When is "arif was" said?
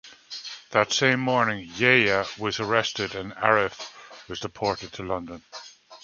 3.33-4.39